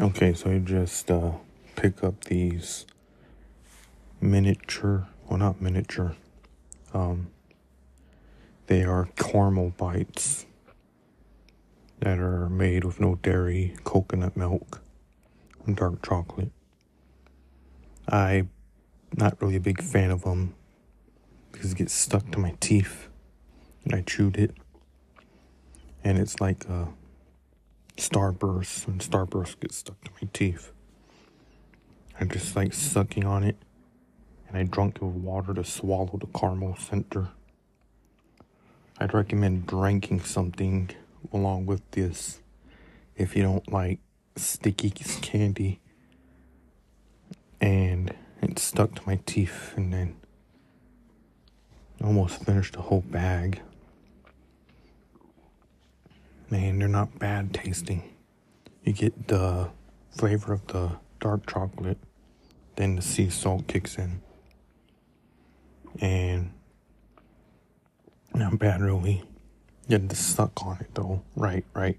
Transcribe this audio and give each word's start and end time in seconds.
Okay, 0.00 0.32
so 0.32 0.52
I 0.52 0.58
just 0.58 1.10
uh, 1.10 1.32
pick 1.74 2.04
up 2.04 2.22
these 2.26 2.86
miniature, 4.20 5.08
well, 5.26 5.40
not 5.40 5.60
miniature, 5.60 6.14
um, 6.94 7.32
they 8.68 8.84
are 8.84 9.08
caramel 9.16 9.70
bites 9.76 10.46
that 11.98 12.20
are 12.20 12.48
made 12.48 12.84
with 12.84 13.00
no 13.00 13.16
dairy, 13.16 13.74
coconut 13.82 14.36
milk, 14.36 14.82
and 15.66 15.76
dark 15.76 16.00
chocolate. 16.06 16.52
I'm 18.08 18.50
not 19.16 19.42
really 19.42 19.56
a 19.56 19.60
big 19.60 19.82
fan 19.82 20.12
of 20.12 20.22
them 20.22 20.54
because 21.50 21.72
it 21.72 21.78
gets 21.78 21.92
stuck 21.92 22.30
to 22.30 22.38
my 22.38 22.54
teeth 22.60 23.08
and 23.84 23.96
I 23.96 24.02
chewed 24.02 24.36
it. 24.36 24.52
And 26.04 26.18
it's 26.18 26.40
like 26.40 26.66
a 26.66 26.86
starburst 27.98 28.86
when 28.86 28.98
starburst 28.98 29.60
gets 29.60 29.78
stuck 29.78 30.02
to 30.04 30.10
my 30.22 30.28
teeth. 30.32 30.72
I 32.18 32.24
just 32.24 32.56
like 32.56 32.72
sucking 32.72 33.24
on 33.24 33.44
it 33.44 33.56
and 34.48 34.56
I 34.56 34.62
drunk 34.62 34.96
it 34.96 35.02
with 35.02 35.16
water 35.16 35.52
to 35.54 35.64
swallow 35.64 36.18
the 36.18 36.26
caramel 36.26 36.76
center. 36.76 37.28
I'd 38.98 39.14
recommend 39.14 39.66
drinking 39.66 40.20
something 40.20 40.90
along 41.32 41.66
with 41.66 41.88
this 41.90 42.40
if 43.16 43.36
you 43.36 43.42
don't 43.42 43.70
like 43.70 44.00
sticky 44.36 44.90
candy. 44.90 45.80
And 47.60 48.14
it 48.40 48.58
stuck 48.58 48.94
to 48.94 49.02
my 49.06 49.18
teeth 49.26 49.74
and 49.76 49.92
then 49.92 50.16
almost 52.02 52.44
finished 52.44 52.74
the 52.74 52.82
whole 52.82 53.02
bag. 53.02 53.60
Man, 56.50 56.78
they're 56.78 56.88
not 56.88 57.18
bad 57.18 57.52
tasting. 57.52 58.02
You 58.82 58.92
get 58.94 59.28
the 59.28 59.68
flavor 60.10 60.54
of 60.54 60.66
the 60.68 60.92
dark 61.20 61.46
chocolate, 61.46 61.98
then 62.76 62.96
the 62.96 63.02
sea 63.02 63.28
salt 63.28 63.66
kicks 63.66 63.96
in. 63.96 64.22
And 66.00 66.52
not 68.34 68.58
bad 68.58 68.80
really. 68.80 69.24
Getting 69.88 70.10
stuck 70.10 70.64
on 70.64 70.78
it 70.80 70.94
though. 70.94 71.22
Right, 71.36 71.64
right. 71.74 71.98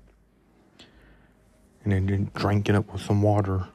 And 1.84 1.94
then 1.94 2.08
you 2.08 2.30
drink 2.36 2.70
it 2.70 2.76
up 2.76 2.92
with 2.92 3.02
some 3.02 3.22
water. 3.22 3.68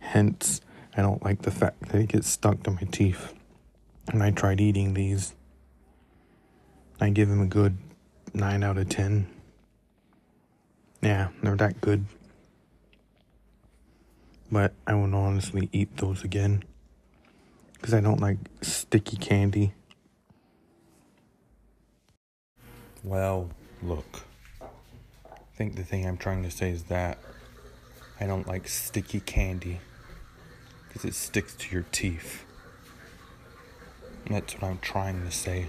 Hence, 0.00 0.60
I 0.96 1.02
don't 1.02 1.22
like 1.24 1.42
the 1.42 1.50
fact 1.50 1.88
that 1.88 2.00
it 2.00 2.08
gets 2.08 2.28
stuck 2.28 2.62
to 2.64 2.70
my 2.72 2.82
teeth. 2.90 3.32
And 4.08 4.22
I 4.22 4.30
tried 4.30 4.60
eating 4.60 4.94
these. 4.94 5.34
I 7.00 7.10
give 7.10 7.28
them 7.28 7.40
a 7.40 7.46
good 7.46 7.78
9 8.34 8.62
out 8.62 8.78
of 8.78 8.88
10. 8.88 9.26
Yeah, 11.02 11.28
they're 11.42 11.56
that 11.56 11.80
good. 11.80 12.04
But 14.50 14.72
I 14.86 14.94
would 14.94 15.12
honestly 15.12 15.68
eat 15.72 15.96
those 15.96 16.22
again. 16.22 16.62
Because 17.74 17.92
I 17.92 18.00
don't 18.00 18.20
like 18.20 18.36
sticky 18.60 19.16
candy. 19.16 19.72
Well, 23.02 23.50
look. 23.82 24.22
I 24.60 25.56
think 25.56 25.74
the 25.74 25.82
thing 25.82 26.06
I'm 26.06 26.16
trying 26.16 26.44
to 26.44 26.50
say 26.50 26.70
is 26.70 26.84
that 26.84 27.18
I 28.20 28.26
don't 28.26 28.46
like 28.46 28.68
sticky 28.68 29.20
candy. 29.20 29.80
Because 30.86 31.04
it 31.04 31.14
sticks 31.14 31.56
to 31.56 31.74
your 31.74 31.84
teeth. 31.90 32.44
That's 34.30 34.54
what 34.54 34.64
I'm 34.64 34.78
trying 34.78 35.24
to 35.24 35.32
say. 35.32 35.66